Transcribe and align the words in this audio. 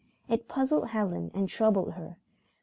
It 0.27 0.47
puzzled 0.47 0.87
Helen 0.87 1.29
and 1.35 1.47
troubled 1.47 1.91
her. 1.91 2.17